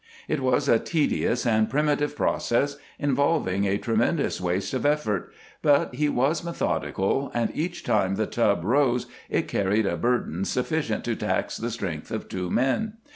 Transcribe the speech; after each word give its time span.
It 0.27 0.39
was 0.39 0.67
a 0.67 0.79
tedious 0.79 1.45
and 1.45 1.69
primitive 1.69 2.15
process, 2.15 2.77
involving 2.97 3.65
a 3.67 3.77
tremendous 3.77 4.41
waste 4.41 4.73
of 4.73 4.83
effort, 4.83 5.31
but 5.61 5.93
he 5.93 6.09
was 6.09 6.43
methodical, 6.43 7.29
and 7.35 7.51
each 7.53 7.83
time 7.83 8.15
the 8.15 8.25
tub 8.25 8.63
rose 8.63 9.05
it 9.29 9.47
carried 9.47 9.85
a 9.85 9.97
burden 9.97 10.43
sufficient 10.43 11.03
to 11.05 11.15
tax 11.15 11.55
the 11.55 11.69
strength 11.69 12.09
of 12.09 12.29
two 12.29 12.49
men. 12.49 12.93